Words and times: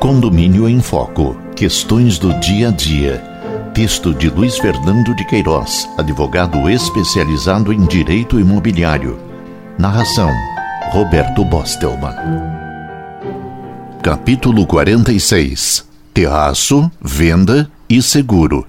Condomínio 0.00 0.68
em 0.68 0.80
Foco. 0.80 1.36
Questões 1.54 2.18
do 2.18 2.34
dia 2.40 2.68
a 2.68 2.70
dia. 2.72 3.18
Texto 3.72 4.12
de 4.12 4.28
Luiz 4.28 4.58
Fernando 4.58 5.14
de 5.14 5.24
Queiroz, 5.24 5.88
advogado 5.96 6.68
especializado 6.68 7.72
em 7.72 7.86
direito 7.86 8.40
imobiliário. 8.40 9.18
Narração: 9.78 10.28
Roberto 10.90 11.44
Bostelman. 11.44 12.14
Capítulo 14.02 14.66
46. 14.66 15.86
Terraço, 16.12 16.90
venda 17.00 17.70
e 17.88 18.02
seguro. 18.02 18.66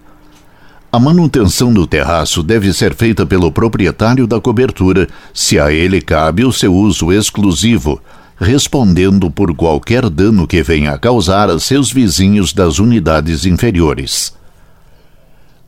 A 0.92 1.00
manutenção 1.00 1.74
do 1.74 1.88
terraço 1.88 2.44
deve 2.44 2.72
ser 2.72 2.94
feita 2.94 3.26
pelo 3.26 3.52
proprietário 3.52 4.28
da 4.28 4.40
cobertura, 4.40 5.08
se 5.34 5.60
a 5.60 5.72
ele 5.72 6.00
cabe 6.00 6.46
o 6.46 6.54
seu 6.54 6.72
uso 6.74 7.12
exclusivo 7.12 8.00
respondendo 8.44 9.32
por 9.32 9.56
qualquer 9.56 10.10
dano 10.10 10.46
que 10.46 10.62
venha 10.62 10.92
a 10.92 11.00
causar 11.00 11.50
a 11.50 11.58
seus 11.58 11.92
vizinhos 11.92 12.54
das 12.54 12.78
unidades 12.78 13.46
inferiores. 13.46 14.34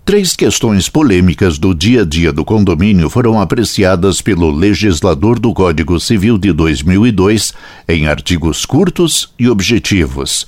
Três 0.03 0.35
questões 0.35 0.88
polêmicas 0.88 1.57
do 1.57 1.73
dia 1.73 2.03
a 2.03 2.05
dia 2.05 2.31
do 2.31 2.45
condomínio 2.45 3.09
foram 3.09 3.41
apreciadas 3.41 4.21
pelo 4.21 4.52
legislador 4.52 5.39
do 5.39 5.52
Código 5.52 5.99
Civil 5.99 6.38
de 6.38 6.53
2002 6.53 7.53
em 7.88 8.05
artigos 8.05 8.67
curtos 8.67 9.33
e 9.39 9.49
objetivos: 9.49 10.47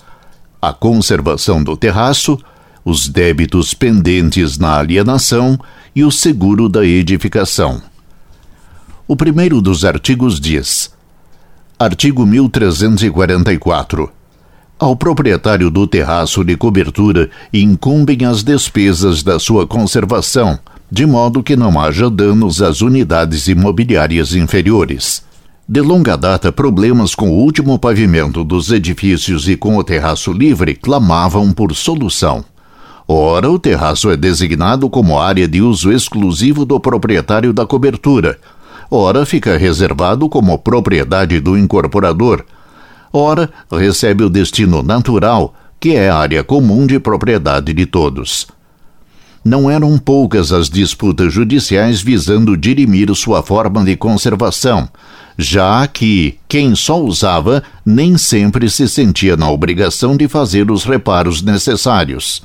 a 0.61 0.71
conservação 0.71 1.63
do 1.63 1.75
terraço, 1.75 2.37
os 2.85 3.07
débitos 3.07 3.73
pendentes 3.73 4.59
na 4.59 4.77
alienação 4.77 5.59
e 5.95 6.03
o 6.03 6.11
seguro 6.11 6.69
da 6.69 6.85
edificação. 6.85 7.81
O 9.07 9.15
primeiro 9.15 9.59
dos 9.59 9.83
artigos 9.83 10.39
diz: 10.39 10.95
Artigo 11.79 12.25
1344. 12.25 14.09
Ao 14.79 14.95
proprietário 14.95 15.69
do 15.69 15.85
terraço 15.85 16.43
de 16.43 16.57
cobertura 16.57 17.29
incumbem 17.53 18.25
as 18.25 18.41
despesas 18.41 19.21
da 19.21 19.37
sua 19.37 19.67
conservação, 19.67 20.57
de 20.91 21.05
modo 21.05 21.43
que 21.43 21.55
não 21.55 21.79
haja 21.79 22.09
danos 22.09 22.63
às 22.63 22.81
unidades 22.81 23.47
imobiliárias 23.47 24.33
inferiores. 24.33 25.23
De 25.69 25.79
longa 25.79 26.17
data, 26.17 26.51
problemas 26.51 27.13
com 27.13 27.29
o 27.29 27.37
último 27.37 27.77
pavimento 27.77 28.43
dos 28.43 28.71
edifícios 28.71 29.47
e 29.47 29.55
com 29.55 29.77
o 29.77 29.83
terraço 29.83 30.33
livre 30.33 30.73
clamavam 30.73 31.53
por 31.53 31.75
solução. 31.75 32.43
Ora, 33.07 33.51
o 33.51 33.59
terraço 33.59 34.09
é 34.09 34.17
designado 34.17 34.89
como 34.89 35.19
área 35.19 35.47
de 35.47 35.61
uso 35.61 35.91
exclusivo 35.91 36.65
do 36.65 36.79
proprietário 36.79 37.53
da 37.53 37.67
cobertura 37.67 38.39
ora 38.89 39.25
fica 39.25 39.57
reservado 39.57 40.29
como 40.29 40.57
propriedade 40.57 41.39
do 41.39 41.57
incorporador, 41.57 42.43
ora 43.11 43.49
recebe 43.71 44.23
o 44.23 44.29
destino 44.29 44.81
natural, 44.81 45.53
que 45.79 45.95
é 45.95 46.09
área 46.09 46.43
comum 46.43 46.85
de 46.85 46.99
propriedade 46.99 47.73
de 47.73 47.85
todos. 47.85 48.47
Não 49.43 49.71
eram 49.71 49.97
poucas 49.97 50.51
as 50.51 50.69
disputas 50.69 51.31
judiciais 51.31 52.01
visando 52.01 52.57
dirimir 52.57 53.13
sua 53.15 53.41
forma 53.41 53.83
de 53.83 53.95
conservação, 53.95 54.89
já 55.37 55.87
que 55.87 56.37
quem 56.49 56.75
só 56.75 57.01
usava 57.01 57.63
nem 57.85 58.17
sempre 58.17 58.69
se 58.69 58.89
sentia 58.89 59.37
na 59.37 59.49
obrigação 59.49 60.17
de 60.17 60.27
fazer 60.27 60.69
os 60.69 60.83
reparos 60.83 61.41
necessários. 61.41 62.41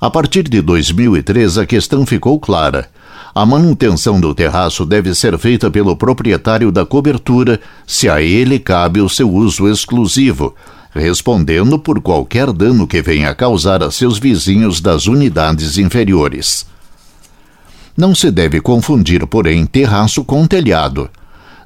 A 0.00 0.10
partir 0.10 0.44
de 0.44 0.62
2003, 0.62 1.58
a 1.58 1.66
questão 1.66 2.06
ficou 2.06 2.38
clara 2.38 2.88
a 3.36 3.44
manutenção 3.44 4.18
do 4.18 4.34
terraço 4.34 4.86
deve 4.86 5.14
ser 5.14 5.36
feita 5.36 5.70
pelo 5.70 5.94
proprietário 5.94 6.72
da 6.72 6.86
cobertura, 6.86 7.60
se 7.86 8.08
a 8.08 8.22
ele 8.22 8.58
cabe 8.58 8.98
o 9.02 9.10
seu 9.10 9.30
uso 9.30 9.68
exclusivo, 9.68 10.54
respondendo 10.90 11.78
por 11.78 12.00
qualquer 12.00 12.50
dano 12.50 12.86
que 12.86 13.02
venha 13.02 13.28
a 13.28 13.34
causar 13.34 13.82
a 13.82 13.90
seus 13.90 14.18
vizinhos 14.18 14.80
das 14.80 15.06
unidades 15.06 15.76
inferiores. 15.76 16.64
Não 17.94 18.14
se 18.14 18.30
deve 18.30 18.58
confundir, 18.58 19.26
porém, 19.26 19.66
terraço 19.66 20.24
com 20.24 20.46
telhado. 20.46 21.10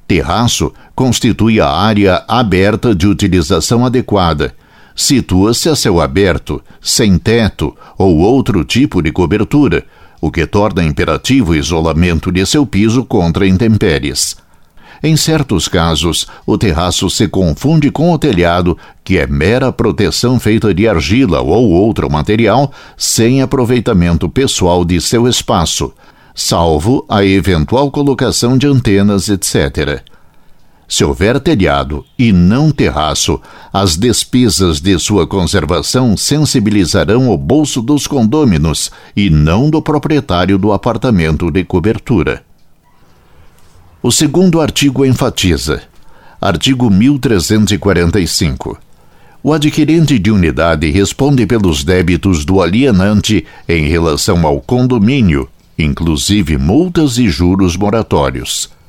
Terraço 0.09 0.72
constitui 0.93 1.61
a 1.61 1.69
área 1.71 2.25
aberta 2.27 2.93
de 2.93 3.06
utilização 3.06 3.87
adequada. 3.87 4.56
Situa-se 4.97 5.69
a 5.69 5.77
céu 5.77 6.00
aberto, 6.00 6.61
sem 6.81 7.16
teto 7.16 7.77
ou 7.97 8.19
outro 8.19 8.65
tipo 8.65 9.00
de 9.00 9.12
cobertura, 9.12 9.87
o 10.21 10.31
que 10.31 10.47
torna 10.47 10.85
imperativo 10.85 11.53
o 11.53 11.57
isolamento 11.57 12.31
de 12.31 12.45
seu 12.45 12.67
piso 12.67 13.05
contra 13.05 13.47
intempéries. 13.47 14.37
Em 15.03 15.17
certos 15.17 15.67
casos, 15.67 16.27
o 16.45 16.59
terraço 16.59 17.09
se 17.09 17.27
confunde 17.27 17.91
com 17.91 18.13
o 18.13 18.19
telhado, 18.19 18.77
que 19.03 19.19
é 19.19 19.27
mera 19.27 19.73
proteção 19.73 20.39
feita 20.39 20.75
de 20.75 20.87
argila 20.87 21.41
ou 21.41 21.71
outro 21.71 22.11
material, 22.11 22.71
sem 22.99 23.41
aproveitamento 23.41 24.29
pessoal 24.29 24.85
de 24.85 25.01
seu 25.01 25.27
espaço, 25.27 25.93
salvo 26.35 27.07
a 27.09 27.25
eventual 27.25 27.91
colocação 27.91 28.59
de 28.59 28.67
antenas, 28.67 29.31
etc. 29.31 30.03
Se 30.91 31.05
houver 31.05 31.39
telhado 31.39 32.05
e 32.19 32.33
não 32.33 32.73
terraço, 32.73 33.41
as 33.73 33.97
despesas 33.97 34.81
de 34.81 34.99
sua 34.99 35.25
conservação 35.25 36.17
sensibilizarão 36.17 37.31
o 37.31 37.39
bolso 37.39 37.81
dos 37.81 38.09
condôminos 38.09 38.91
e 39.17 39.31
não 39.31 39.71
do 39.71 39.81
proprietário 39.81 40.59
do 40.59 40.73
apartamento 40.73 41.49
de 41.49 41.62
cobertura. 41.62 42.43
O 44.03 44.11
segundo 44.11 44.61
artigo 44.61 45.06
enfatiza. 45.06 45.81
Artigo 46.41 46.91
1345. 46.91 48.77
O 49.45 49.53
adquirente 49.53 50.19
de 50.19 50.33
unidade 50.33 50.91
responde 50.91 51.47
pelos 51.47 51.84
débitos 51.84 52.45
do 52.45 52.61
alienante 52.61 53.47
em 53.69 53.87
relação 53.87 54.45
ao 54.45 54.61
condomínio, 54.61 55.49
inclusive 55.78 56.59
multas 56.59 57.17
e 57.17 57.28
juros 57.28 57.77
moratórios. 57.77 58.80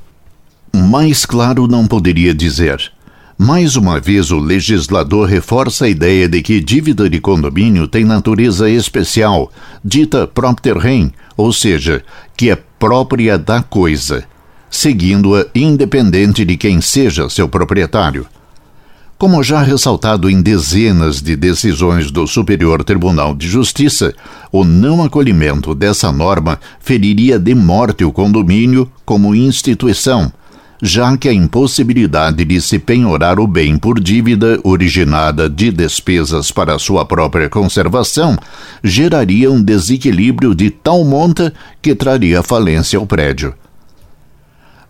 Mais 0.74 1.26
claro 1.26 1.68
não 1.68 1.86
poderia 1.86 2.34
dizer. 2.34 2.92
Mais 3.38 3.76
uma 3.76 4.00
vez, 4.00 4.30
o 4.30 4.38
legislador 4.38 5.28
reforça 5.28 5.86
a 5.86 5.90
ideia 5.90 6.30
de 6.30 6.42
que 6.42 6.60
dívida 6.62 7.10
de 7.10 7.20
condomínio 7.20 7.88
tem 7.88 8.06
natureza 8.06 8.70
especial, 8.70 9.52
dita 9.84 10.28
propter 10.28 10.78
rem, 10.78 11.12
ou 11.36 11.52
seja, 11.52 12.04
que 12.38 12.52
é 12.52 12.56
própria 12.56 13.38
da 13.40 13.64
coisa, 13.64 14.24
seguindo-a 14.70 15.48
independente 15.56 16.46
de 16.46 16.56
quem 16.56 16.80
seja 16.82 17.28
seu 17.30 17.50
proprietário. 17.50 18.28
Como 19.18 19.42
já 19.44 19.62
ressaltado 19.62 20.30
em 20.30 20.42
dezenas 20.42 21.22
de 21.22 21.36
decisões 21.36 22.12
do 22.12 22.28
Superior 22.28 22.84
Tribunal 22.84 23.36
de 23.36 23.48
Justiça, 23.48 24.14
o 24.52 24.64
não 24.64 25.04
acolhimento 25.04 25.74
dessa 25.74 26.12
norma 26.12 26.60
feriria 26.80 27.40
de 27.40 27.56
morte 27.56 28.04
o 28.04 28.12
condomínio 28.12 28.92
como 29.04 29.36
instituição 29.36 30.32
já 30.82 31.16
que 31.16 31.30
a 31.30 31.34
impossibilidade 31.34 32.44
de 32.44 32.60
se 32.60 32.80
penhorar 32.80 33.40
o 33.40 33.46
bem 33.46 33.78
por 33.78 34.00
dívida 34.00 34.60
originada 34.64 35.48
de 35.48 35.72
despesas 35.72 36.52
para 36.52 36.80
sua 36.80 37.06
própria 37.06 37.48
conservação 37.48 38.36
geraria 38.84 39.52
um 39.52 39.62
desequilíbrio 39.62 40.56
de 40.56 40.72
tal 40.72 41.04
monta 41.04 41.54
que 41.82 41.94
traria 41.94 42.42
falência 42.42 42.98
ao 42.98 43.06
prédio. 43.06 43.54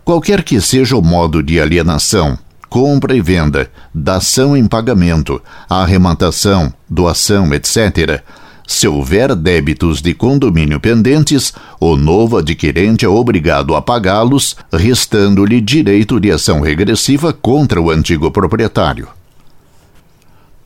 Qualquer 0.04 0.42
que 0.42 0.60
seja 0.60 0.96
o 0.96 1.02
modo 1.02 1.42
de 1.42 1.60
alienação, 1.60 2.38
compra 2.68 3.14
e 3.14 3.20
venda, 3.20 3.70
dação 3.94 4.56
em 4.56 4.66
pagamento, 4.66 5.40
arrematação, 5.68 6.72
doação, 6.88 7.52
etc., 7.52 8.22
se 8.72 8.88
houver 8.88 9.34
débitos 9.34 10.00
de 10.00 10.14
condomínio 10.14 10.80
pendentes, 10.80 11.52
o 11.78 11.96
novo 11.96 12.38
adquirente 12.38 13.04
é 13.04 13.08
obrigado 13.08 13.74
a 13.74 13.82
pagá-los, 13.82 14.56
restando-lhe 14.72 15.60
direito 15.60 16.18
de 16.18 16.30
ação 16.30 16.60
regressiva 16.60 17.32
contra 17.32 17.80
o 17.80 17.90
antigo 17.90 18.30
proprietário. 18.30 19.08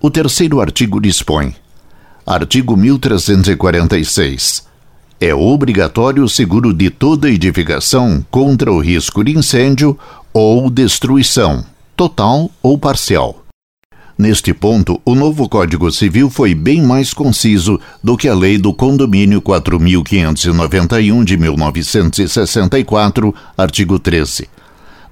O 0.00 0.10
terceiro 0.10 0.60
artigo 0.60 1.00
dispõe: 1.00 1.56
Artigo 2.26 2.76
1346. 2.76 4.64
É 5.20 5.34
obrigatório 5.34 6.22
o 6.22 6.28
seguro 6.28 6.72
de 6.74 6.90
toda 6.90 7.30
edificação 7.30 8.24
contra 8.30 8.70
o 8.70 8.78
risco 8.78 9.24
de 9.24 9.36
incêndio 9.36 9.98
ou 10.32 10.68
destruição, 10.68 11.64
total 11.96 12.50
ou 12.62 12.78
parcial 12.78 13.45
Neste 14.18 14.54
ponto, 14.54 14.98
o 15.04 15.14
novo 15.14 15.46
Código 15.46 15.92
Civil 15.92 16.30
foi 16.30 16.54
bem 16.54 16.80
mais 16.80 17.12
conciso 17.12 17.78
do 18.02 18.16
que 18.16 18.28
a 18.28 18.34
Lei 18.34 18.56
do 18.56 18.72
Condomínio 18.72 19.42
4591 19.42 21.22
de 21.22 21.36
1964, 21.36 23.34
artigo 23.58 23.98
13. 23.98 24.48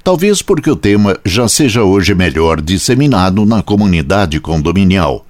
Talvez 0.02 0.40
porque 0.40 0.70
o 0.70 0.76
tema 0.76 1.18
já 1.22 1.46
seja 1.48 1.82
hoje 1.82 2.14
melhor 2.14 2.62
disseminado 2.62 3.44
na 3.44 3.62
comunidade 3.62 4.40
condominial. 4.40 5.26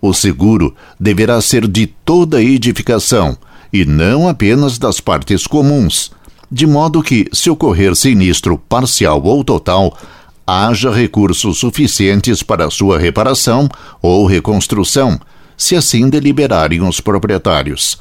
O 0.00 0.14
seguro 0.14 0.74
deverá 0.98 1.42
ser 1.42 1.68
de 1.68 1.86
toda 1.86 2.42
edificação 2.42 3.36
e 3.70 3.84
não 3.84 4.28
apenas 4.28 4.78
das 4.78 4.98
partes 4.98 5.46
comuns, 5.46 6.10
de 6.50 6.66
modo 6.66 7.02
que, 7.02 7.28
se 7.34 7.50
ocorrer 7.50 7.94
sinistro 7.94 8.56
parcial 8.56 9.22
ou 9.22 9.44
total, 9.44 9.94
haja 10.50 10.90
recursos 10.90 11.58
suficientes 11.58 12.42
para 12.42 12.70
sua 12.70 12.98
reparação 12.98 13.68
ou 14.00 14.24
reconstrução, 14.24 15.20
se 15.54 15.76
assim 15.76 16.08
deliberarem 16.08 16.80
os 16.80 17.02
proprietários. 17.02 17.98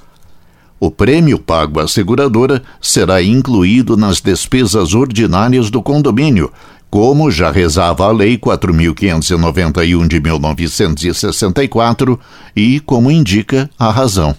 O 0.79 0.89
prêmio 0.89 1.37
pago 1.39 1.81
à 1.81 1.87
seguradora 1.89 2.63
será 2.79 3.21
incluído 3.21 3.97
nas 3.97 4.21
despesas 4.21 4.93
ordinárias 4.93 5.69
do 5.69 5.83
condomínio, 5.83 6.49
como 6.89 7.29
já 7.29 7.51
rezava 7.51 8.05
a 8.05 8.11
Lei 8.13 8.37
4.591 8.37 10.07
de 10.07 10.21
1964 10.21 12.17
e 12.55 12.79
como 12.79 13.11
indica 13.11 13.69
a 13.77 13.91
razão. 13.91 14.33